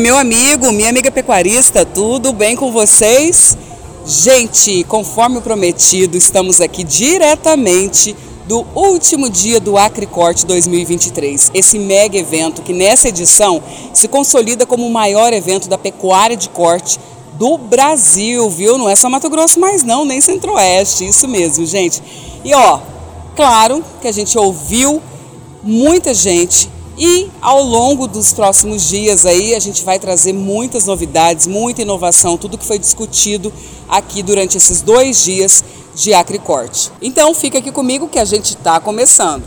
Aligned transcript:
Meu 0.00 0.16
amigo, 0.16 0.72
minha 0.72 0.88
amiga 0.88 1.10
pecuarista, 1.10 1.84
tudo 1.84 2.32
bem 2.32 2.56
com 2.56 2.72
vocês? 2.72 3.54
Gente, 4.06 4.82
conforme 4.84 5.42
prometido, 5.42 6.16
estamos 6.16 6.58
aqui 6.58 6.82
diretamente 6.82 8.16
do 8.48 8.66
último 8.74 9.28
dia 9.28 9.60
do 9.60 9.76
Acricorte 9.76 10.46
2023. 10.46 11.50
Esse 11.52 11.78
mega 11.78 12.16
evento 12.16 12.62
que 12.62 12.72
nessa 12.72 13.10
edição 13.10 13.62
se 13.92 14.08
consolida 14.08 14.64
como 14.64 14.86
o 14.86 14.90
maior 14.90 15.34
evento 15.34 15.68
da 15.68 15.76
pecuária 15.76 16.34
de 16.34 16.48
corte 16.48 16.98
do 17.34 17.58
Brasil, 17.58 18.48
viu? 18.48 18.78
Não 18.78 18.88
é 18.88 18.96
só 18.96 19.10
Mato 19.10 19.28
Grosso 19.28 19.60
mais 19.60 19.82
não, 19.82 20.06
nem 20.06 20.18
Centro-Oeste, 20.18 21.06
isso 21.06 21.28
mesmo, 21.28 21.66
gente. 21.66 22.02
E 22.42 22.54
ó, 22.54 22.80
claro 23.36 23.84
que 24.00 24.08
a 24.08 24.12
gente 24.12 24.38
ouviu 24.38 25.02
muita 25.62 26.14
gente 26.14 26.70
e 27.00 27.30
ao 27.40 27.62
longo 27.62 28.06
dos 28.06 28.30
próximos 28.30 28.86
dias 28.86 29.24
aí 29.24 29.54
a 29.54 29.58
gente 29.58 29.82
vai 29.82 29.98
trazer 29.98 30.34
muitas 30.34 30.84
novidades, 30.84 31.46
muita 31.46 31.80
inovação, 31.80 32.36
tudo 32.36 32.58
que 32.58 32.66
foi 32.66 32.78
discutido 32.78 33.50
aqui 33.88 34.22
durante 34.22 34.58
esses 34.58 34.82
dois 34.82 35.24
dias 35.24 35.64
de 35.94 36.12
Acricorte. 36.12 36.92
Então 37.00 37.32
fica 37.32 37.58
aqui 37.58 37.72
comigo 37.72 38.06
que 38.06 38.18
a 38.18 38.24
gente 38.26 38.50
está 38.50 38.78
começando. 38.78 39.42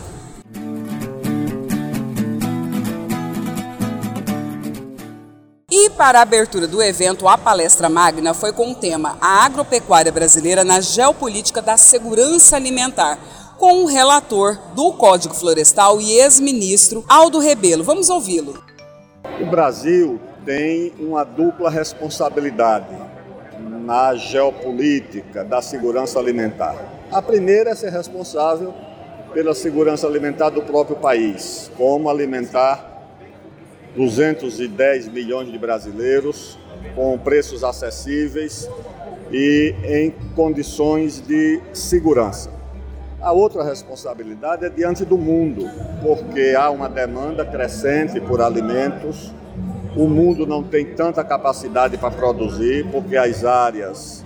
E 5.70 5.92
para 5.92 6.20
a 6.20 6.22
abertura 6.24 6.68
do 6.68 6.82
evento, 6.82 7.28
a 7.28 7.38
palestra 7.38 7.88
magna 7.88 8.34
foi 8.34 8.52
com 8.52 8.72
o 8.72 8.76
tema 8.76 9.16
A 9.22 9.46
Agropecuária 9.46 10.12
Brasileira 10.12 10.64
na 10.64 10.82
Geopolítica 10.82 11.62
da 11.62 11.78
Segurança 11.78 12.56
Alimentar 12.56 13.20
com 13.58 13.84
o 13.84 13.86
relator 13.86 14.58
do 14.76 14.94
Código 14.94 15.34
Florestal 15.34 16.02
e 16.02 16.20
ex-ministro 16.20 17.04
Aldo 17.08 17.40
Rebelo. 17.40 17.84
Vamos 17.84 18.10
ouvi-lo. 18.10 18.64
O 19.42 19.46
Brasil 19.46 20.20
tem 20.46 20.94
uma 21.00 21.24
dupla 21.24 21.70
responsabilidade 21.70 22.96
na 23.60 24.16
geopolítica 24.16 25.44
da 25.44 25.62
segurança 25.62 26.20
alimentar. 26.20 26.76
A 27.12 27.22
primeira 27.22 27.72
é 27.72 27.76
ser 27.76 27.92
responsável 27.92 28.74
pela 29.34 29.54
segurança 29.54 30.08
alimentar 30.08 30.50
do 30.50 30.62
próprio 30.62 30.96
país, 30.96 31.72
como 31.78 32.10
alimentar 32.10 32.92
210 33.96 35.08
milhões 35.10 35.52
de 35.52 35.58
brasileiros 35.58 36.58
com 36.96 37.18
preços 37.18 37.64
acessíveis 37.64 38.70
e 39.32 39.76
em 39.84 40.12
condições 40.36 41.22
de 41.22 41.62
segurança. 41.74 42.63
A 43.24 43.32
outra 43.32 43.64
responsabilidade 43.64 44.66
é 44.66 44.70
diante 44.70 45.06
do 45.06 45.18
mundo, 45.18 45.70
porque 46.02 46.54
há 46.60 46.70
uma 46.70 46.90
demanda 46.90 47.46
crescente 47.46 48.20
por 48.20 48.42
alimentos. 48.42 49.34
O 49.96 50.10
mundo 50.10 50.46
não 50.46 50.62
tem 50.62 50.88
tanta 50.88 51.24
capacidade 51.24 51.98
para 51.98 52.12
produzir, 52.12 52.86
porque 52.92 53.16
as 53.16 53.46
áreas 53.46 54.26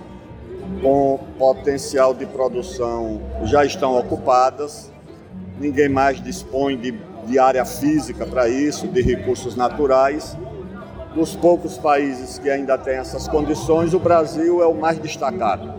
com 0.81 1.19
potencial 1.37 2.11
de 2.15 2.25
produção 2.25 3.21
já 3.43 3.63
estão 3.63 3.95
ocupadas. 3.95 4.91
Ninguém 5.59 5.89
mais 5.89 6.19
dispõe 6.19 6.75
de, 6.75 6.99
de 7.27 7.37
área 7.37 7.65
física 7.65 8.25
para 8.25 8.49
isso, 8.49 8.87
de 8.87 9.03
recursos 9.03 9.55
naturais. 9.55 10.35
Dos 11.13 11.35
poucos 11.35 11.77
países 11.77 12.39
que 12.39 12.49
ainda 12.49 12.79
têm 12.79 12.95
essas 12.95 13.27
condições, 13.27 13.93
o 13.93 13.99
Brasil 13.99 14.59
é 14.63 14.65
o 14.65 14.73
mais 14.73 14.97
destacado, 14.97 15.71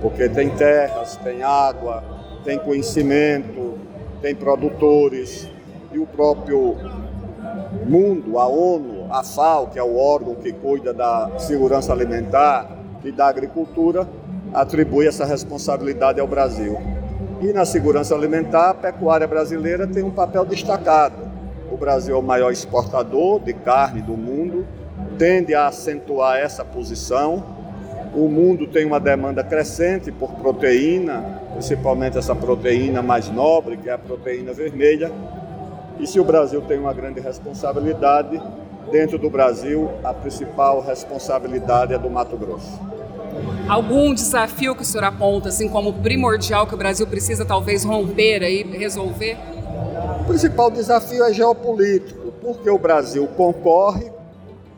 porque 0.00 0.30
tem 0.30 0.48
terras, 0.48 1.18
tem 1.18 1.42
água, 1.42 2.13
tem 2.44 2.58
conhecimento, 2.58 3.78
tem 4.20 4.34
produtores 4.34 5.48
e 5.92 5.98
o 5.98 6.06
próprio 6.06 6.76
mundo, 7.86 8.38
a 8.38 8.46
ONU, 8.46 9.06
a 9.10 9.22
FAO, 9.22 9.68
que 9.68 9.78
é 9.78 9.82
o 9.82 9.96
órgão 9.96 10.34
que 10.34 10.52
cuida 10.52 10.92
da 10.92 11.30
segurança 11.38 11.92
alimentar 11.92 12.78
e 13.04 13.10
da 13.10 13.26
agricultura, 13.26 14.08
atribui 14.52 15.06
essa 15.06 15.24
responsabilidade 15.24 16.20
ao 16.20 16.26
Brasil. 16.26 16.78
E 17.40 17.52
na 17.52 17.64
segurança 17.64 18.14
alimentar, 18.14 18.70
a 18.70 18.74
pecuária 18.74 19.26
brasileira 19.26 19.86
tem 19.86 20.02
um 20.02 20.10
papel 20.10 20.44
destacado. 20.44 21.16
O 21.70 21.76
Brasil 21.76 22.14
é 22.14 22.18
o 22.18 22.22
maior 22.22 22.50
exportador 22.52 23.40
de 23.40 23.52
carne 23.52 24.00
do 24.00 24.16
mundo, 24.16 24.66
tende 25.18 25.54
a 25.54 25.66
acentuar 25.66 26.38
essa 26.38 26.64
posição. 26.64 27.53
O 28.14 28.28
mundo 28.28 28.68
tem 28.68 28.84
uma 28.84 29.00
demanda 29.00 29.42
crescente 29.42 30.12
por 30.12 30.30
proteína, 30.34 31.40
principalmente 31.52 32.16
essa 32.16 32.34
proteína 32.34 33.02
mais 33.02 33.28
nobre, 33.28 33.76
que 33.76 33.88
é 33.88 33.92
a 33.92 33.98
proteína 33.98 34.52
vermelha. 34.52 35.10
E 35.98 36.06
se 36.06 36.20
o 36.20 36.24
Brasil 36.24 36.60
tem 36.62 36.78
uma 36.78 36.92
grande 36.92 37.18
responsabilidade, 37.20 38.40
dentro 38.92 39.18
do 39.18 39.28
Brasil, 39.28 39.90
a 40.04 40.14
principal 40.14 40.80
responsabilidade 40.80 41.92
é 41.92 41.98
do 41.98 42.08
Mato 42.08 42.36
Grosso. 42.36 42.80
Algum 43.68 44.14
desafio 44.14 44.76
que 44.76 44.82
o 44.82 44.84
senhor 44.84 45.04
aponta, 45.04 45.48
assim 45.48 45.68
como 45.68 45.92
primordial 45.94 46.68
que 46.68 46.74
o 46.74 46.78
Brasil 46.78 47.06
precisa 47.08 47.44
talvez 47.44 47.84
romper 47.84 48.44
aí, 48.44 48.62
resolver? 48.62 49.36
O 50.20 50.24
principal 50.24 50.70
desafio 50.70 51.24
é 51.24 51.32
geopolítico, 51.32 52.32
porque 52.40 52.70
o 52.70 52.78
Brasil 52.78 53.26
concorre 53.36 54.13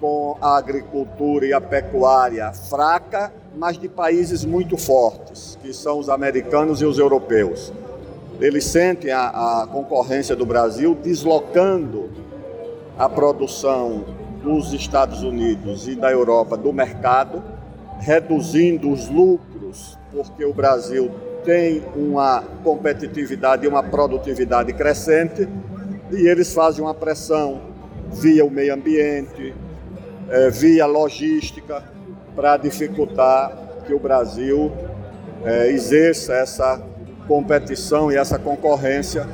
com 0.01 0.37
a 0.41 0.57
agricultura 0.57 1.47
e 1.47 1.53
a 1.53 1.61
pecuária 1.61 2.53
fraca 2.53 3.33
mas 3.57 3.79
de 3.79 3.89
países 3.89 4.45
muito 4.45 4.77
fortes, 4.77 5.59
que 5.63 5.73
são 5.73 5.99
os 5.99 6.11
americanos 6.11 6.83
e 6.83 6.85
os 6.85 6.99
europeus. 6.99 7.73
Eles 8.39 8.65
sentem 8.65 9.11
a, 9.11 9.63
a 9.63 9.67
concorrência 9.67 10.37
do 10.37 10.45
Brasil 10.45 10.95
deslocando 10.95 12.11
a 12.99 13.09
produção 13.09 14.05
dos 14.43 14.75
Estados 14.75 15.23
Unidos 15.23 15.89
e 15.89 15.97
da 15.97 16.11
Europa 16.11 16.57
do 16.57 16.73
mercado, 16.73 17.43
reduzindo 17.99 18.91
os 18.91 19.09
lucros, 19.09 19.99
porque 20.13 20.45
o 20.45 20.53
Brasil 20.53 21.11
tem 21.45 21.83
uma 21.95 22.43
competitividade 22.63 23.65
e 23.65 23.69
uma 23.69 23.83
produtividade 23.83 24.73
crescente, 24.75 25.49
e 26.11 26.29
eles 26.29 26.53
fazem 26.53 26.85
uma 26.85 26.95
pressão 26.95 27.63
via 28.13 28.45
o 28.45 28.51
meio 28.51 28.75
ambiente, 28.75 29.55
eh, 30.29 30.51
via 30.51 30.87
logística, 30.87 31.83
para 32.35 32.57
dificultar 32.59 33.51
que 33.87 33.95
o 33.95 33.99
Brasil 33.99 34.71
é, 35.43 35.71
exerça 35.71 36.35
essa 36.35 36.83
competição 37.27 38.13
e 38.13 38.17
essa 38.17 38.39
concorrência 38.39 39.27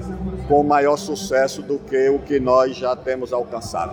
com 0.46 0.62
maior 0.62 0.96
sucesso 0.96 1.62
do 1.62 1.78
que 1.78 2.08
o 2.08 2.18
que 2.18 2.38
nós 2.38 2.76
já 2.76 2.94
temos 2.94 3.32
alcançado. 3.32 3.92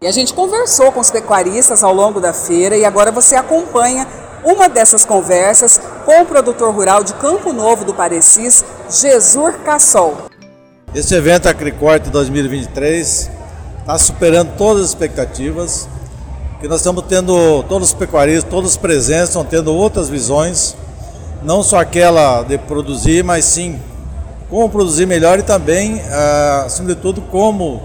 E 0.00 0.06
a 0.06 0.10
gente 0.10 0.34
conversou 0.34 0.90
com 0.90 0.98
os 0.98 1.10
pecuaristas 1.10 1.84
ao 1.84 1.94
longo 1.94 2.20
da 2.20 2.32
feira 2.32 2.76
e 2.76 2.84
agora 2.84 3.12
você 3.12 3.36
acompanha 3.36 4.06
uma 4.44 4.68
dessas 4.68 5.04
conversas 5.04 5.80
com 6.04 6.22
o 6.22 6.26
produtor 6.26 6.74
rural 6.74 7.04
de 7.04 7.14
Campo 7.14 7.52
Novo 7.52 7.84
do 7.84 7.94
Parecis, 7.94 8.64
Jesus 8.90 9.54
Cassol. 9.64 10.16
Esse 10.94 11.14
evento 11.14 11.48
Acricorte 11.48 12.10
2023 12.10 13.30
está 13.80 13.98
superando 13.98 14.56
todas 14.56 14.82
as 14.82 14.88
expectativas, 14.88 15.88
que 16.60 16.68
nós 16.68 16.80
estamos 16.80 17.04
tendo 17.08 17.62
todos 17.64 17.88
os 17.88 17.94
pecuaristas, 17.94 18.50
todos 18.50 18.70
os 18.72 18.76
presentes 18.76 19.28
estão 19.28 19.44
tendo 19.44 19.72
outras 19.72 20.08
visões, 20.08 20.76
não 21.42 21.62
só 21.62 21.78
aquela 21.78 22.42
de 22.42 22.58
produzir, 22.58 23.24
mas 23.24 23.44
sim 23.44 23.80
como 24.50 24.68
produzir 24.68 25.06
melhor 25.06 25.38
e 25.38 25.42
também, 25.42 26.02
ah, 26.10 26.64
acima 26.66 26.88
de 26.88 26.96
tudo, 26.96 27.22
como 27.22 27.80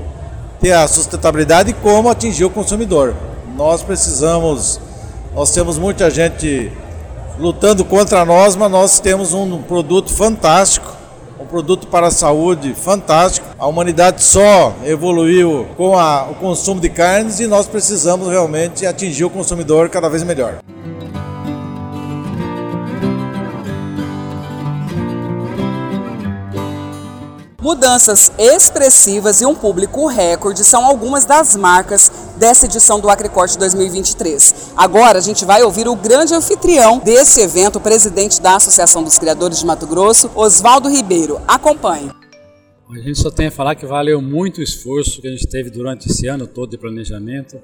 ter 0.60 0.74
a 0.74 0.88
sustentabilidade 0.88 1.70
e 1.70 1.74
como 1.74 2.10
atingir 2.10 2.46
o 2.46 2.50
consumidor. 2.50 3.16
Nós 3.56 3.82
precisamos, 3.82 4.80
nós 5.34 5.52
temos 5.52 5.78
muita 5.78 6.10
gente 6.10 6.72
lutando 7.40 7.86
contra 7.86 8.26
nós, 8.26 8.56
mas 8.56 8.72
nós 8.72 9.00
temos 9.00 9.34
um 9.34 9.62
produto 9.62 10.12
fantástico 10.12 10.98
produto 11.48 11.88
para 11.88 12.08
a 12.08 12.12
saúde 12.12 12.74
fantástico. 12.74 13.48
A 13.58 13.66
humanidade 13.66 14.24
só 14.24 14.76
evoluiu 14.86 15.68
com 15.76 15.98
a, 15.98 16.24
o 16.30 16.36
consumo 16.36 16.80
de 16.80 16.90
carnes 16.90 17.40
e 17.40 17.48
nós 17.48 17.68
precisamos 17.68 18.30
realmente 18.30 18.86
atingir 18.86 19.26
o 19.26 19.30
consumidor 19.30 19.90
cada 19.90 20.10
vez 20.10 20.24
melhor. 20.24 20.58
Mudanças 27.68 28.32
expressivas 28.40 29.42
e 29.42 29.46
um 29.46 29.54
público 29.54 30.08
recorde 30.08 30.64
são 30.64 30.86
algumas 30.86 31.26
das 31.26 31.54
marcas 31.58 32.10
dessa 32.38 32.66
edição 32.66 32.98
do 32.98 33.10
Acricorte 33.10 33.58
2023. 33.58 34.72
Agora 34.78 35.18
a 35.18 35.22
gente 35.22 35.44
vai 35.44 35.62
ouvir 35.62 35.86
o 35.86 35.94
grande 35.94 36.34
anfitrião 36.34 37.00
desse 37.00 37.42
evento, 37.42 37.76
o 37.76 37.82
presidente 37.82 38.42
da 38.42 38.56
Associação 38.56 39.04
dos 39.04 39.20
Criadores 39.20 39.60
de 39.60 39.66
Mato 39.66 39.86
Grosso, 39.86 40.32
Oswaldo 40.34 40.88
Ribeiro. 40.88 41.42
Acompanhe. 41.46 42.10
A 42.90 43.00
gente 43.00 43.20
só 43.20 43.30
tem 43.30 43.48
a 43.48 43.52
falar 43.52 43.76
que 43.76 43.86
valeu 43.86 44.22
muito 44.22 44.60
o 44.60 44.64
esforço 44.64 45.20
que 45.20 45.28
a 45.28 45.32
gente 45.32 45.46
teve 45.46 45.70
durante 45.70 46.10
esse 46.10 46.26
ano 46.26 46.48
todo 46.48 46.70
de 46.70 46.78
planejamento. 46.78 47.60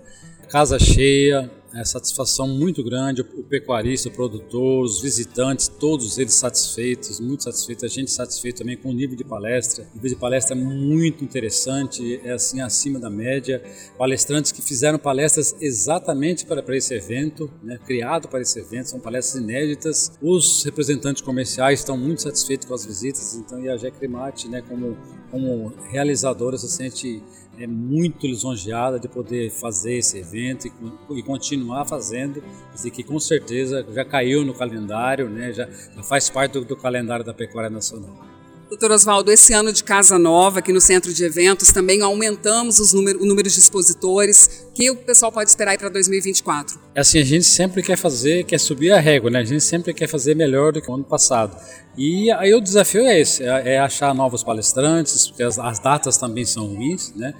Casa 0.49 0.77
cheia, 0.77 1.49
é 1.73 1.83
satisfação 1.83 2.47
muito 2.47 2.83
grande, 2.83 3.21
o 3.21 3.43
pecuarista, 3.43 4.07
o 4.07 4.11
produtor, 4.11 4.83
os 4.83 5.01
visitantes, 5.01 5.67
todos 5.67 6.17
eles 6.19 6.33
satisfeitos, 6.35 7.19
muito 7.19 7.43
satisfeitos, 7.43 7.83
a 7.83 7.87
gente 7.87 8.11
satisfeito 8.11 8.59
também 8.59 8.77
com 8.77 8.89
o 8.89 8.93
nível 8.93 9.15
de 9.15 9.23
palestra. 9.23 9.87
O 9.91 9.95
nível 9.95 10.09
de 10.09 10.15
palestra 10.15 10.55
é 10.55 10.59
muito 10.59 11.23
interessante, 11.23 12.21
é 12.23 12.31
assim 12.31 12.61
acima 12.61 12.99
da 12.99 13.09
média. 13.09 13.63
Palestrantes 13.97 14.51
que 14.51 14.61
fizeram 14.61 14.99
palestras 14.99 15.55
exatamente 15.59 16.45
para, 16.45 16.61
para 16.61 16.77
esse 16.77 16.93
evento, 16.93 17.49
né, 17.63 17.79
criado 17.83 18.27
para 18.27 18.41
esse 18.41 18.59
evento, 18.59 18.89
são 18.89 18.99
palestras 18.99 19.41
inéditas. 19.41 20.11
Os 20.21 20.63
representantes 20.63 21.23
comerciais 21.23 21.79
estão 21.79 21.97
muito 21.97 22.21
satisfeitos 22.21 22.67
com 22.67 22.75
as 22.75 22.85
visitas, 22.85 23.35
então 23.35 23.59
e 23.59 23.69
a 23.69 23.77
Jecrimate, 23.77 24.47
né, 24.47 24.61
como, 24.61 24.95
como 25.31 25.73
realizadora, 25.89 26.55
se 26.55 26.69
sente 26.69 27.23
é 27.57 27.67
muito 27.67 28.25
lisonjeada 28.25 28.99
de 28.99 29.07
poder 29.07 29.51
fazer 29.51 29.97
esse 29.97 30.17
evento 30.17 30.67
e, 30.67 31.19
e 31.19 31.23
continuar 31.23 31.62
fazendo, 31.85 32.43
e 32.83 32.91
que 32.91 33.03
com 33.03 33.19
certeza 33.19 33.85
já 33.93 34.03
caiu 34.03 34.43
no 34.43 34.53
calendário, 34.53 35.29
né, 35.29 35.53
já, 35.53 35.67
já 35.95 36.03
faz 36.03 36.29
parte 36.29 36.53
do, 36.53 36.65
do 36.65 36.75
calendário 36.75 37.23
da 37.23 37.33
Pecuária 37.33 37.69
Nacional. 37.69 38.33
Doutor 38.73 38.91
Oswaldo, 38.91 39.31
esse 39.31 39.53
ano 39.53 39.71
de 39.71 39.83
Casa 39.83 40.17
Nova, 40.17 40.57
aqui 40.57 40.73
no 40.73 40.81
Centro 40.81 41.13
de 41.13 41.23
Eventos, 41.23 41.71
também 41.71 42.01
aumentamos 42.01 42.79
os 42.79 42.91
número, 42.91 43.21
o 43.21 43.25
número 43.25 43.47
de 43.47 43.59
expositores. 43.59 44.65
O 44.69 44.71
que 44.71 44.89
o 44.89 44.95
pessoal 44.95 45.31
pode 45.31 45.47
esperar 45.47 45.77
para 45.77 45.89
2024? 45.89 46.79
É 46.95 47.01
assim, 47.01 47.19
a 47.19 47.23
gente 47.23 47.43
sempre 47.43 47.83
quer 47.83 47.97
fazer, 47.97 48.43
quer 48.45 48.59
subir 48.59 48.91
a 48.91 48.99
régua, 48.99 49.29
né? 49.29 49.39
A 49.39 49.43
gente 49.43 49.63
sempre 49.63 49.93
quer 49.93 50.07
fazer 50.07 50.35
melhor 50.35 50.73
do 50.73 50.81
que 50.81 50.89
o 50.89 50.95
ano 50.95 51.03
passado. 51.03 51.55
E 51.95 52.31
aí 52.31 52.51
o 52.55 52.59
desafio 52.59 53.05
é 53.05 53.19
esse, 53.19 53.43
é, 53.43 53.75
é 53.75 53.79
achar 53.79 54.11
novos 54.15 54.43
palestrantes, 54.43 55.27
porque 55.27 55.43
as, 55.43 55.59
as 55.59 55.77
datas 55.77 56.17
também 56.17 56.43
são 56.43 56.65
ruins, 56.65 57.13
né? 57.15 57.35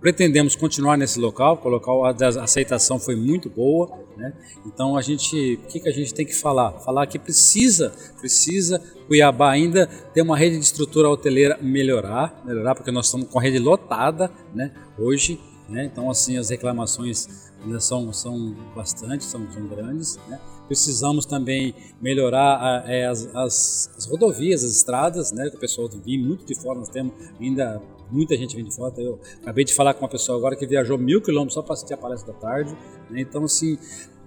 Pretendemos 0.00 0.56
continuar 0.56 0.96
nesse 0.96 1.20
local, 1.20 1.58
colocar 1.58 1.92
a 1.92 2.42
aceitação 2.42 2.98
foi 2.98 3.14
muito 3.14 3.50
boa, 3.50 3.98
né? 4.16 4.32
Então 4.64 4.96
a 4.96 5.02
gente, 5.02 5.60
o 5.62 5.66
que, 5.66 5.80
que 5.80 5.88
a 5.88 5.92
gente 5.92 6.14
tem 6.14 6.24
que 6.24 6.34
falar? 6.34 6.72
Falar 6.80 7.06
que 7.06 7.18
precisa, 7.18 7.92
precisa 8.18 8.80
Cuiabá 9.06 9.50
ainda 9.50 9.86
ter 10.14 10.22
uma 10.22 10.38
rede 10.38 10.56
de 10.56 10.64
estrutura 10.64 11.10
hoteleira 11.10 11.58
melhorar, 11.60 12.42
melhorar 12.46 12.74
porque 12.74 12.90
nós 12.90 13.06
estamos 13.06 13.28
com 13.28 13.38
a 13.38 13.42
rede 13.42 13.58
lotada, 13.58 14.30
né? 14.54 14.72
Hoje, 14.98 15.38
né? 15.68 15.84
Então 15.84 16.08
assim 16.08 16.38
as 16.38 16.48
reclamações 16.48 17.50
são 17.78 18.10
são 18.12 18.56
bastante, 18.74 19.24
são, 19.24 19.50
são 19.52 19.66
grandes, 19.66 20.18
né? 20.28 20.40
Precisamos 20.70 21.26
também 21.26 21.74
melhorar 22.00 22.88
é, 22.88 23.04
as, 23.04 23.26
as, 23.34 23.90
as, 23.96 24.06
rodovias, 24.06 24.62
as 24.62 24.70
estradas, 24.70 25.32
né? 25.32 25.50
Que 25.50 25.56
o 25.56 25.58
pessoal 25.58 25.88
vem 25.88 26.16
muito 26.16 26.46
de 26.46 26.54
fora, 26.54 26.78
nós 26.78 26.88
temos 26.88 27.12
ainda 27.40 27.82
muita 28.08 28.36
gente 28.36 28.54
vem 28.54 28.64
de 28.64 28.72
fora. 28.72 28.94
Eu 28.96 29.18
acabei 29.42 29.64
de 29.64 29.74
falar 29.74 29.94
com 29.94 30.04
uma 30.04 30.08
pessoa 30.08 30.38
agora 30.38 30.54
que 30.54 30.64
viajou 30.64 30.96
mil 30.96 31.20
quilômetros 31.20 31.54
só 31.54 31.62
para 31.62 31.72
assistir 31.72 31.94
a 31.94 31.96
palestra 31.96 32.32
da 32.32 32.38
tarde. 32.38 32.70
Né? 33.10 33.20
Então, 33.20 33.42
assim, 33.42 33.76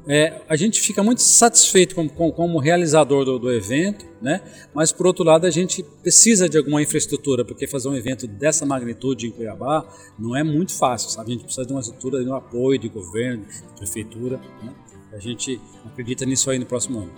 é, 0.06 0.42
a 0.50 0.58
gente 0.58 0.82
fica 0.82 1.02
muito 1.02 1.22
satisfeito 1.22 1.96
como, 1.96 2.10
como, 2.10 2.34
como 2.34 2.60
realizador 2.60 3.24
do, 3.24 3.40
do, 3.40 3.50
evento, 3.50 4.06
né? 4.22 4.42
mas 4.74 4.92
por 4.92 5.08
outro 5.08 5.24
lado 5.24 5.48
a 5.48 5.50
gente 5.50 5.82
precisa 6.02 6.50
de 6.50 6.58
alguma 6.58 6.82
infraestrutura, 6.82 7.46
porque 7.46 7.68
fazer 7.68 7.88
um 7.88 7.96
evento 7.96 8.28
dessa 8.28 8.66
magnitude 8.66 9.28
em 9.28 9.32
Cuiabá 9.32 9.88
não 10.20 10.36
é 10.36 10.44
muito 10.44 10.74
fácil, 10.74 11.10
sabe? 11.10 11.32
a 11.32 11.34
gente 11.36 11.46
precisa 11.46 11.66
de 11.66 11.72
uma 11.72 11.80
estrutura, 11.80 12.22
de 12.22 12.30
um 12.30 12.36
apoio 12.36 12.78
de 12.78 12.90
governo, 12.90 13.46
de 13.46 13.78
prefeitura. 13.78 14.42
Né? 14.62 14.74
A 15.14 15.20
gente 15.20 15.62
acredita 15.86 16.26
nisso 16.26 16.50
aí 16.50 16.58
no 16.58 16.66
próximo 16.66 16.98
ano. 16.98 17.12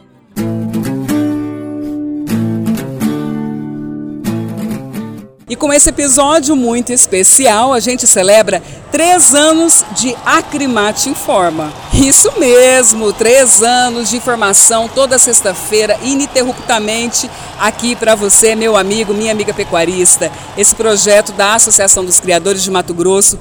E 5.48 5.56
com 5.56 5.72
esse 5.72 5.90
episódio 5.90 6.56
muito 6.56 6.92
especial, 6.92 7.72
a 7.72 7.80
gente 7.80 8.06
celebra 8.06 8.62
três 8.92 9.34
anos 9.34 9.86
de 9.96 10.14
Acrimate 10.26 11.08
Informa. 11.08 11.72
Isso 11.94 12.38
mesmo, 12.38 13.14
três 13.14 13.64
anos 13.64 14.10
de 14.10 14.18
informação 14.18 14.90
toda 14.90 15.18
sexta-feira, 15.18 15.98
ininterruptamente, 16.04 17.30
aqui 17.58 17.96
para 17.96 18.16
você, 18.16 18.56
meu 18.56 18.76
amigo, 18.76 19.14
minha 19.14 19.32
amiga 19.32 19.54
pecuarista. 19.54 20.30
Esse 20.58 20.76
projeto 20.76 21.32
da 21.32 21.54
Associação 21.54 22.04
dos 22.04 22.20
Criadores 22.20 22.64
de 22.64 22.72
Mato 22.72 22.94
Grosso 22.94 23.40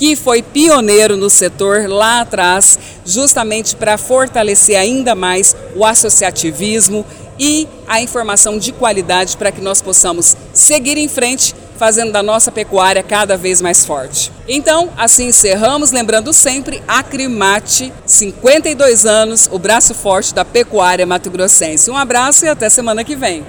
que 0.00 0.16
foi 0.16 0.40
pioneiro 0.40 1.14
no 1.14 1.28
setor 1.28 1.86
lá 1.86 2.22
atrás, 2.22 2.78
justamente 3.04 3.76
para 3.76 3.98
fortalecer 3.98 4.78
ainda 4.78 5.14
mais 5.14 5.54
o 5.76 5.84
associativismo 5.84 7.04
e 7.38 7.68
a 7.86 8.00
informação 8.00 8.56
de 8.56 8.72
qualidade 8.72 9.36
para 9.36 9.52
que 9.52 9.60
nós 9.60 9.82
possamos 9.82 10.34
seguir 10.54 10.96
em 10.96 11.06
frente 11.06 11.54
fazendo 11.76 12.12
da 12.12 12.22
nossa 12.22 12.50
pecuária 12.50 13.02
cada 13.02 13.36
vez 13.36 13.60
mais 13.60 13.84
forte. 13.84 14.32
Então, 14.48 14.88
assim 14.96 15.26
encerramos, 15.26 15.90
lembrando 15.90 16.32
sempre 16.32 16.82
Acrimate, 16.88 17.92
52 18.06 19.04
anos, 19.04 19.50
o 19.52 19.58
braço 19.58 19.94
forte 19.94 20.32
da 20.32 20.46
pecuária 20.46 21.04
mato-grossense. 21.04 21.90
Um 21.90 21.96
abraço 21.96 22.46
e 22.46 22.48
até 22.48 22.70
semana 22.70 23.04
que 23.04 23.14
vem. 23.14 23.44